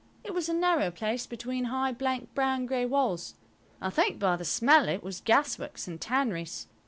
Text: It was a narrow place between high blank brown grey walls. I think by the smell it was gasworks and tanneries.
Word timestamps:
It 0.23 0.33
was 0.33 0.49
a 0.49 0.53
narrow 0.55 0.89
place 0.89 1.27
between 1.27 1.65
high 1.65 1.91
blank 1.91 2.33
brown 2.33 2.65
grey 2.65 2.87
walls. 2.87 3.35
I 3.79 3.91
think 3.91 4.17
by 4.17 4.35
the 4.35 4.43
smell 4.43 4.89
it 4.89 5.03
was 5.03 5.21
gasworks 5.21 5.87
and 5.87 6.01
tanneries. 6.01 6.65